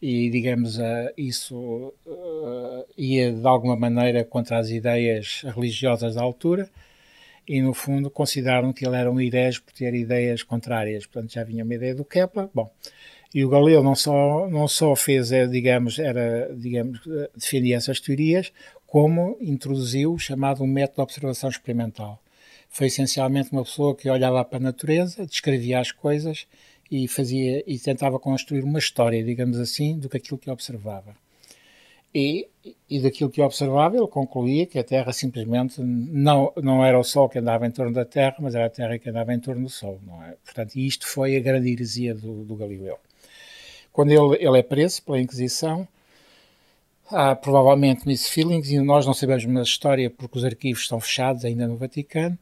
e, 0.00 0.30
digamos, 0.30 0.78
isso 1.16 1.92
uh, 2.06 2.84
ia 2.96 3.32
de 3.32 3.46
alguma 3.46 3.76
maneira 3.76 4.24
contra 4.24 4.58
as 4.58 4.70
ideias 4.70 5.42
religiosas 5.54 6.14
da 6.14 6.22
altura 6.22 6.70
e, 7.46 7.60
no 7.60 7.74
fundo, 7.74 8.10
consideraram 8.10 8.72
que 8.72 8.86
ele 8.86 8.96
era 8.96 9.10
um 9.10 9.20
herege 9.20 9.60
por 9.60 9.72
ter 9.72 9.94
ideias 9.94 10.42
contrárias. 10.42 11.04
Portanto, 11.04 11.32
já 11.32 11.44
vinha 11.44 11.64
uma 11.64 11.74
ideia 11.74 11.94
do 11.94 12.04
Kepler. 12.04 12.48
Bom, 12.54 12.70
e 13.34 13.44
o 13.44 13.48
Galileu 13.48 13.82
não 13.82 13.94
só, 13.94 14.48
não 14.48 14.66
só 14.66 14.96
fez, 14.96 15.32
é, 15.32 15.46
digamos, 15.46 15.98
era, 15.98 16.50
digamos, 16.54 17.00
defendia 17.36 17.76
essas 17.76 18.00
teorias, 18.00 18.52
como 18.86 19.36
introduziu 19.40 20.14
o 20.14 20.18
chamado 20.18 20.66
método 20.66 20.96
de 20.96 21.02
observação 21.02 21.50
experimental. 21.50 22.20
Foi 22.68 22.86
essencialmente 22.86 23.52
uma 23.52 23.64
pessoa 23.64 23.94
que 23.94 24.08
olhava 24.08 24.44
para 24.44 24.58
a 24.58 24.62
natureza, 24.62 25.26
descrevia 25.26 25.80
as 25.80 25.92
coisas 25.92 26.46
e 26.90 27.06
fazia 27.06 27.62
e 27.66 27.78
tentava 27.78 28.18
construir 28.18 28.64
uma 28.64 28.78
história, 28.78 29.22
digamos 29.22 29.58
assim, 29.58 29.98
do 29.98 30.08
que 30.08 30.16
aquilo 30.16 30.38
que 30.38 30.50
observava. 30.50 31.14
E, 32.12 32.48
e 32.88 32.98
daquilo 32.98 33.30
que 33.30 33.40
observava, 33.40 33.96
ele 33.96 34.08
concluía 34.08 34.66
que 34.66 34.78
a 34.78 34.82
Terra 34.82 35.12
simplesmente 35.12 35.80
não, 35.80 36.52
não 36.56 36.84
era 36.84 36.98
o 36.98 37.04
Sol 37.04 37.28
que 37.28 37.38
andava 37.38 37.66
em 37.66 37.70
torno 37.70 37.92
da 37.92 38.04
Terra, 38.04 38.34
mas 38.40 38.56
era 38.56 38.66
a 38.66 38.70
Terra 38.70 38.98
que 38.98 39.08
andava 39.08 39.32
em 39.32 39.38
torno 39.38 39.62
do 39.62 39.68
Sol, 39.68 40.00
não 40.04 40.20
é? 40.24 40.34
Portanto, 40.44 40.74
isto 40.74 41.06
foi 41.06 41.36
a 41.36 41.40
grande 41.40 41.70
heresia 41.70 42.12
do, 42.12 42.44
do 42.44 42.56
Galileu. 42.56 42.98
Quando 43.92 44.10
ele, 44.10 44.44
ele 44.44 44.58
é 44.58 44.62
preso 44.62 45.02
pela 45.04 45.20
Inquisição, 45.20 45.86
há 47.08 47.36
provavelmente 47.36 48.06
Miss 48.08 48.28
Feelings, 48.28 48.70
e 48.70 48.80
nós 48.80 49.06
não 49.06 49.14
sabemos 49.14 49.44
mais 49.44 49.58
a 49.58 49.62
história 49.70 50.10
porque 50.10 50.36
os 50.36 50.44
arquivos 50.44 50.82
estão 50.82 51.00
fechados 51.00 51.44
ainda 51.44 51.68
no 51.68 51.76
Vaticano, 51.76 52.36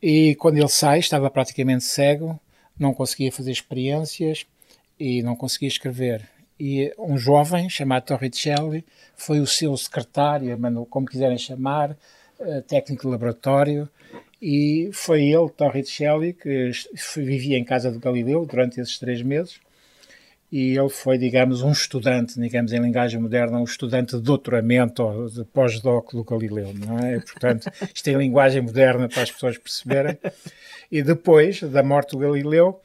e 0.00 0.34
quando 0.36 0.56
ele 0.56 0.68
sai, 0.68 1.00
estava 1.00 1.28
praticamente 1.28 1.84
cego, 1.84 2.40
não 2.78 2.94
conseguia 2.94 3.32
fazer 3.32 3.50
experiências 3.50 4.46
e 4.98 5.22
não 5.22 5.36
conseguia 5.36 5.68
escrever. 5.68 6.28
E 6.58 6.92
um 6.98 7.18
jovem 7.18 7.68
chamado 7.68 8.04
Torricelli 8.04 8.84
foi 9.14 9.40
o 9.40 9.46
seu 9.46 9.76
secretário, 9.76 10.58
como 10.88 11.06
quiserem 11.06 11.36
chamar, 11.36 11.96
eh, 12.40 12.62
técnico 12.62 13.02
de 13.02 13.08
laboratório, 13.08 13.88
e 14.40 14.90
foi 14.92 15.24
ele, 15.24 15.48
Torricelli, 15.50 16.32
que 16.32 16.70
vivia 17.16 17.58
em 17.58 17.64
casa 17.64 17.90
de 17.90 17.98
Galileu 17.98 18.46
durante 18.46 18.80
esses 18.80 18.98
três 18.98 19.22
meses, 19.22 19.60
e 20.50 20.78
ele 20.78 20.88
foi, 20.88 21.18
digamos, 21.18 21.62
um 21.62 21.72
estudante, 21.72 22.40
digamos 22.40 22.72
em 22.72 22.80
linguagem 22.80 23.20
moderna, 23.20 23.58
um 23.58 23.64
estudante 23.64 24.16
de 24.16 24.22
doutoramento 24.22 25.02
ou 25.02 25.28
de 25.28 25.44
pós-doc 25.44 26.12
do 26.12 26.22
Galileu, 26.22 26.72
não 26.74 26.98
é? 26.98 27.18
Portanto, 27.18 27.70
isto 27.94 28.08
é 28.08 28.12
linguagem 28.12 28.62
moderna 28.62 29.08
para 29.08 29.22
as 29.22 29.30
pessoas 29.30 29.58
perceberem. 29.58 30.16
E 30.90 31.02
depois 31.02 31.60
da 31.62 31.82
morte 31.82 32.12
do 32.12 32.18
Galileu, 32.18 32.80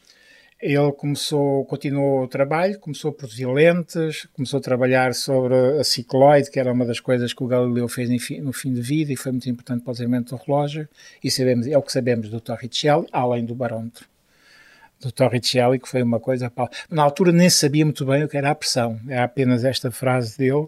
ele 0.59 0.91
começou, 0.91 1.65
continuou 1.65 2.23
o 2.23 2.27
trabalho, 2.27 2.79
começou 2.79 3.11
a 3.11 3.13
produzir 3.13 3.47
lentes, 3.47 4.27
começou 4.33 4.59
a 4.59 4.61
trabalhar 4.61 5.13
sobre 5.13 5.55
a 5.79 5.83
cicloide, 5.83 6.49
que 6.49 6.59
era 6.59 6.71
uma 6.71 6.85
das 6.85 6.99
coisas 6.99 7.33
que 7.33 7.43
o 7.43 7.47
Galileu 7.47 7.87
fez 7.87 8.09
no 8.41 8.53
fim 8.53 8.73
de 8.73 8.81
vida 8.81 9.11
e 9.13 9.15
foi 9.15 9.31
muito 9.31 9.49
importante 9.49 9.83
para 9.83 9.91
o 9.91 9.93
desenvolvimento 9.93 10.35
do 10.35 10.41
relógio, 10.43 10.87
e 11.23 11.31
sabemos, 11.31 11.67
é 11.67 11.77
o 11.77 11.81
que 11.81 11.91
sabemos 11.91 12.29
do 12.29 12.39
Torricelli, 12.39 13.07
além 13.11 13.45
do 13.45 13.55
barómetro 13.55 14.10
do 15.01 15.11
Torricelli, 15.11 15.79
que 15.79 15.89
foi 15.89 16.03
uma 16.03 16.19
coisa. 16.19 16.51
Na 16.89 17.03
altura 17.03 17.31
nem 17.31 17.49
sabia 17.49 17.83
muito 17.83 18.05
bem 18.05 18.23
o 18.23 18.29
que 18.29 18.37
era 18.37 18.51
a 18.51 18.55
pressão. 18.55 18.99
É 19.07 19.19
apenas 19.19 19.63
esta 19.65 19.89
frase 19.91 20.37
dele, 20.37 20.67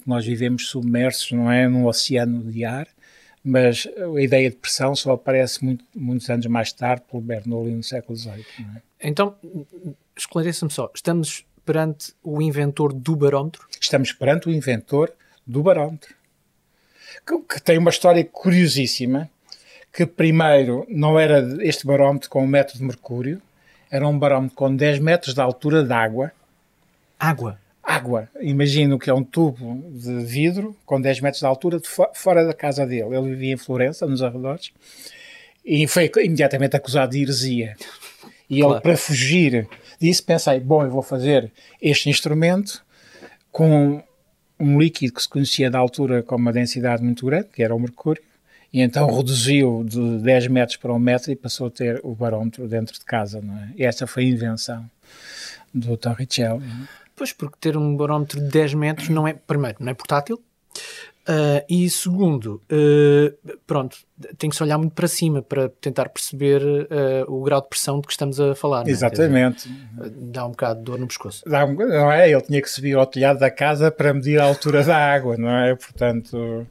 que 0.00 0.08
nós 0.08 0.24
vivemos 0.24 0.68
submersos, 0.68 1.32
não 1.32 1.50
é? 1.50 1.66
Num 1.66 1.86
oceano 1.86 2.42
de 2.44 2.64
ar, 2.64 2.86
mas 3.44 3.88
a 4.16 4.20
ideia 4.20 4.50
de 4.50 4.56
pressão 4.56 4.94
só 4.94 5.12
aparece 5.12 5.64
muito, 5.64 5.84
muitos 5.94 6.28
anos 6.28 6.46
mais 6.46 6.72
tarde 6.72 7.02
pelo 7.10 7.22
Bernoulli 7.22 7.72
no 7.72 7.82
século 7.82 8.16
XVIII. 8.16 8.44
É? 9.00 9.08
Então, 9.08 9.34
esclareça-me 10.16 10.70
só, 10.70 10.90
estamos 10.94 11.44
perante 11.64 12.12
o 12.22 12.40
inventor 12.42 12.92
do 12.92 13.16
barómetro? 13.16 13.66
Estamos 13.80 14.12
perante 14.12 14.48
o 14.48 14.52
inventor 14.52 15.12
do 15.46 15.62
barómetro, 15.62 16.14
que, 17.26 17.38
que 17.54 17.62
tem 17.62 17.78
uma 17.78 17.90
história 17.90 18.24
curiosíssima, 18.24 19.28
que 19.92 20.06
primeiro 20.06 20.86
não 20.88 21.18
era 21.18 21.40
este 21.66 21.86
barómetro 21.86 22.30
com 22.30 22.44
o 22.44 22.46
método 22.46 22.78
de 22.78 22.84
mercúrio, 22.84 23.42
era 23.92 24.08
um 24.08 24.18
barómetro 24.18 24.56
com 24.56 24.74
10 24.74 25.00
metros 25.00 25.34
de 25.34 25.40
altura 25.42 25.84
de 25.84 25.92
água. 25.92 26.32
Água? 27.20 27.58
Água. 27.82 28.26
Imagino 28.40 28.98
que 28.98 29.10
é 29.10 29.14
um 29.14 29.22
tubo 29.22 29.84
de 29.90 30.24
vidro 30.24 30.74
com 30.86 30.98
10 30.98 31.20
metros 31.20 31.40
de 31.40 31.46
altura 31.46 31.78
de 31.78 31.86
fora 32.14 32.46
da 32.46 32.54
casa 32.54 32.86
dele. 32.86 33.14
Ele 33.14 33.28
vivia 33.28 33.52
em 33.52 33.56
Florença, 33.58 34.06
nos 34.06 34.22
arredores, 34.22 34.72
e 35.62 35.86
foi 35.86 36.10
imediatamente 36.24 36.74
acusado 36.74 37.12
de 37.12 37.20
heresia. 37.20 37.76
E 38.48 38.60
claro. 38.60 38.76
ele, 38.76 38.80
para 38.80 38.96
fugir 38.96 39.68
disso, 40.00 40.24
pensei: 40.24 40.58
bom, 40.58 40.82
eu 40.82 40.90
vou 40.90 41.02
fazer 41.02 41.52
este 41.80 42.08
instrumento 42.08 42.82
com 43.50 44.02
um 44.58 44.80
líquido 44.80 45.12
que 45.12 45.22
se 45.22 45.28
conhecia 45.28 45.70
da 45.70 45.78
altura 45.78 46.22
com 46.22 46.36
uma 46.36 46.52
densidade 46.52 47.02
muito 47.02 47.26
grande, 47.26 47.48
que 47.52 47.62
era 47.62 47.74
o 47.74 47.78
mercúrio, 47.78 48.22
e 48.72 48.80
então 48.80 49.06
reduziu 49.14 49.84
de 49.84 50.18
10 50.18 50.48
metros 50.48 50.76
para 50.76 50.92
um 50.92 50.98
metro 50.98 51.30
e 51.30 51.36
passou 51.36 51.66
a 51.66 51.70
ter 51.70 52.00
o 52.02 52.14
barómetro 52.14 52.66
dentro 52.66 52.94
de 52.98 53.04
casa, 53.04 53.40
não 53.40 53.54
é? 53.54 53.70
E 53.76 53.84
essa 53.84 54.06
foi 54.06 54.24
a 54.24 54.28
invenção 54.28 54.90
do 55.72 55.96
Torricelli. 55.96 56.62
Pois, 57.14 57.32
porque 57.32 57.56
ter 57.60 57.76
um 57.76 57.96
barómetro 57.96 58.40
de 58.40 58.48
10 58.48 58.74
metros 58.74 59.08
não 59.08 59.28
é, 59.28 59.34
primeiro, 59.34 59.76
não 59.80 59.90
é 59.90 59.94
portátil, 59.94 60.42
Uh, 61.22 61.62
e 61.68 61.88
segundo, 61.88 62.60
uh, 62.68 63.58
pronto, 63.64 63.96
tem 64.36 64.50
que 64.50 64.56
se 64.56 64.62
olhar 64.62 64.76
muito 64.76 64.92
para 64.92 65.06
cima 65.06 65.40
para 65.40 65.68
tentar 65.68 66.08
perceber 66.08 66.60
uh, 66.60 67.32
o 67.32 67.44
grau 67.44 67.60
de 67.62 67.68
pressão 67.68 68.00
de 68.00 68.06
que 68.08 68.12
estamos 68.12 68.40
a 68.40 68.56
falar. 68.56 68.88
Exatamente. 68.88 69.68
Dizer, 69.68 70.10
dá 70.16 70.44
um 70.44 70.50
bocado 70.50 70.80
de 70.80 70.84
dor 70.84 70.98
no 70.98 71.06
pescoço. 71.06 71.44
Dá 71.46 71.64
um, 71.64 71.74
não 71.74 72.10
é? 72.10 72.28
Ele 72.28 72.40
tinha 72.40 72.60
que 72.60 72.68
subir 72.68 72.96
ao 72.96 73.06
telhado 73.06 73.38
da 73.38 73.52
casa 73.52 73.88
para 73.88 74.12
medir 74.12 74.40
a 74.40 74.44
altura 74.44 74.82
da 74.82 74.96
água, 74.96 75.36
não 75.36 75.48
é? 75.48 75.76
Portanto. 75.76 76.66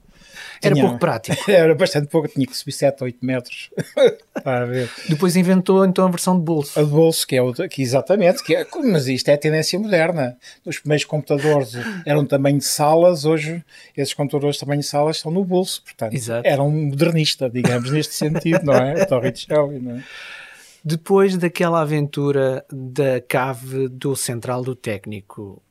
Era 0.61 0.75
pouco 0.75 0.99
prático. 0.99 1.37
Era 1.49 1.73
bastante 1.73 2.07
pouco, 2.07 2.27
tinha 2.27 2.45
que 2.45 2.55
subir 2.55 2.71
7 2.71 3.01
ou 3.01 3.05
8 3.05 3.25
metros. 3.25 3.69
Depois 5.09 5.35
inventou 5.35 5.83
então 5.85 6.05
a 6.05 6.09
versão 6.09 6.37
de 6.37 6.43
bolso. 6.43 6.79
A 6.79 6.83
de 6.83 6.89
bolso, 6.89 7.25
que 7.25 7.35
é 7.35 7.41
o 7.41 7.53
que 7.53 7.81
exatamente, 7.81 8.43
que 8.43 8.55
é, 8.55 8.65
mas 8.83 9.07
isto 9.07 9.29
é 9.29 9.33
a 9.33 9.37
tendência 9.37 9.79
moderna. 9.79 10.37
Os 10.65 10.79
primeiros 10.79 11.05
computadores 11.05 11.73
eram 12.05 12.25
tamanho 12.25 12.57
de 12.57 12.65
salas, 12.65 13.25
hoje 13.25 13.63
esses 13.95 14.13
computadores 14.13 14.55
de 14.55 14.61
tamanho 14.61 14.81
de 14.81 14.87
salas 14.87 15.17
estão 15.17 15.31
no 15.31 15.43
bolso, 15.43 15.83
portanto, 15.83 16.13
Exato. 16.13 16.47
era 16.47 16.61
um 16.61 16.87
modernista, 16.87 17.49
digamos, 17.49 17.91
neste 17.91 18.13
sentido, 18.13 18.63
não 18.63 18.73
é? 18.73 19.05
Torre 19.05 19.31
de 19.31 19.39
Shelley, 19.39 19.79
não 19.79 19.97
é? 19.97 20.03
Depois 20.83 21.37
daquela 21.37 21.81
aventura 21.81 22.65
da 22.71 23.21
cave 23.21 23.87
do 23.87 24.15
Central 24.15 24.63
do 24.63 24.75
Técnico, 24.75 25.61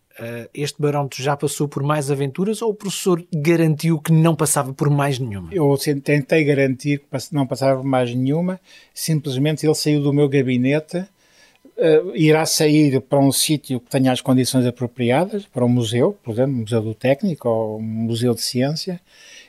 este 0.53 0.81
barómetro 0.81 1.23
já 1.23 1.37
passou 1.37 1.67
por 1.69 1.83
mais 1.83 2.11
aventuras 2.11 2.61
ou 2.63 2.71
o 2.71 2.75
professor 2.75 3.25
garantiu 3.33 3.99
que 3.99 4.13
não 4.13 4.35
passava 4.35 4.73
por 4.73 4.91
mais 4.91 5.19
nenhuma? 5.19 5.49
Eu 5.53 5.77
tentei 6.03 6.45
garantir 6.45 6.99
que 6.99 7.35
não 7.35 7.47
passava 7.47 7.81
por 7.81 7.87
mais 7.87 8.15
nenhuma, 8.15 8.61
simplesmente 8.93 9.67
ele 9.67 9.75
saiu 9.75 10.03
do 10.03 10.13
meu 10.13 10.29
gabinete, 10.29 10.99
uh, 10.99 12.15
irá 12.15 12.45
sair 12.45 13.01
para 13.01 13.19
um 13.19 13.33
sítio 13.33 13.81
que 13.81 13.91
tenha 13.91 14.13
as 14.13 14.21
condições 14.21 14.67
apropriadas, 14.67 15.47
para 15.47 15.65
um 15.65 15.69
museu, 15.69 16.17
por 16.23 16.33
exemplo, 16.33 16.55
um 16.55 16.61
Museu 16.61 16.83
do 16.83 16.95
Técnico 16.95 17.49
ou 17.49 17.79
um 17.79 17.83
Museu 17.83 18.35
de 18.35 18.43
Ciência, 18.43 19.01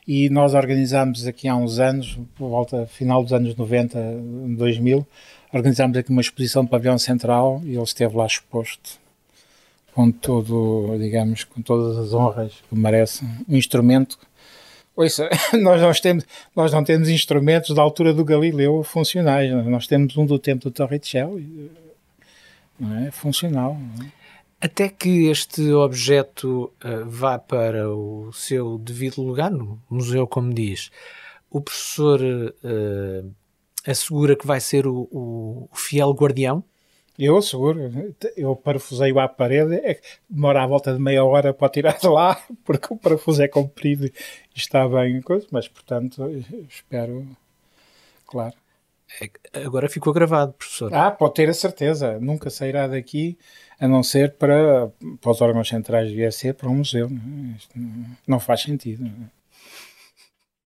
e 0.08 0.30
nós 0.30 0.54
organizámos 0.54 1.28
aqui 1.28 1.48
há 1.48 1.56
uns 1.56 1.80
anos, 1.80 2.18
por 2.36 2.50
volta 2.50 2.86
final 2.88 3.22
dos 3.22 3.34
anos 3.34 3.56
90, 3.56 4.00
2000, 4.58 5.06
organizámos 5.54 5.98
aqui 5.98 6.10
uma 6.10 6.22
exposição 6.22 6.63
de 6.63 6.70
pavilhão 6.70 6.98
central 6.98 7.62
e 7.63 7.75
ele 7.75 7.84
esteve 7.84 8.16
lá 8.16 8.25
exposto 8.25 9.00
com 9.93 10.12
todo, 10.12 10.95
digamos, 10.98 11.43
com 11.43 11.62
todas 11.62 11.98
as 11.98 12.13
honras 12.13 12.53
que 12.69 12.75
merece 12.75 13.24
um 13.48 13.55
instrumento. 13.55 14.17
Ouça, 14.95 15.29
nós 15.62 15.81
não, 15.81 15.91
temos, 15.93 16.25
nós 16.55 16.71
não 16.71 16.83
temos 16.83 17.10
instrumentos 17.10 17.75
da 17.75 17.81
altura 17.81 18.13
do 18.13 18.25
Galileu 18.25 18.83
funcionais, 18.83 19.51
nós 19.65 19.88
temos 19.88 20.15
um 20.17 20.25
do 20.25 20.38
tempo 20.38 20.63
do 20.65 20.71
Torricello, 20.71 21.41
não 22.79 22.98
é? 22.98 23.12
Funcional. 23.12 23.77
Não 23.98 24.05
é? 24.05 24.12
Até 24.60 24.89
que 24.89 25.25
este 25.25 25.71
objeto 25.71 26.71
uh, 26.86 27.03
vá 27.05 27.39
para 27.39 27.89
o 27.89 28.31
seu 28.31 28.77
devido 28.77 29.21
lugar, 29.24 29.50
no 29.50 29.81
museu, 29.89 30.27
como 30.27 30.53
diz, 30.53 30.91
o 31.50 31.60
professor 31.60 32.21
uh, 32.21 33.31
assegura 33.88 34.36
que 34.36 34.45
vai 34.45 34.60
ser 34.60 34.86
o, 34.86 35.07
o 35.12 35.69
fiel 35.74 36.12
guardião 36.12 36.63
eu 37.18 37.38
asseguro, 37.38 38.15
eu 38.36 38.56
parafusei-o 38.56 39.20
à 39.20 39.27
parede, 39.27 39.75
é 39.75 40.00
demora 40.30 40.63
à 40.63 40.68
volta 40.68 40.94
de 40.94 41.00
meia 41.00 41.24
hora 41.24 41.53
para 41.53 41.70
tirar 41.70 41.98
de 41.98 42.08
lá, 42.08 42.41
porque 42.63 42.94
o 42.94 42.98
parafuso 42.98 43.41
é 43.41 43.48
comprido 43.48 44.06
e 44.06 44.13
está 44.56 44.88
bem, 44.88 45.22
mas 45.51 45.68
portanto, 45.68 46.24
espero, 46.70 47.27
claro. 48.25 48.56
É, 49.20 49.30
agora 49.65 49.89
ficou 49.89 50.13
gravado, 50.13 50.53
professor. 50.53 50.94
Ah, 50.94 51.12
pode 51.12 51.34
ter 51.34 51.50
a 51.50 51.53
certeza, 51.53 52.18
nunca 52.20 52.50
sairá 52.50 52.88
daqui 52.88 53.38
a 53.77 53.88
não 53.88 54.03
ser 54.03 54.34
para, 54.34 54.89
para 55.20 55.32
os 55.32 55.41
órgãos 55.41 55.68
centrais 55.68 56.12
do 56.12 56.18
IEC, 56.18 56.53
para 56.53 56.70
um 56.70 56.75
museu. 56.75 57.10
Não, 57.10 57.56
é? 57.75 58.18
não 58.25 58.39
faz 58.39 58.62
sentido. 58.62 59.03
Não 59.03 59.10
é? 59.10 59.40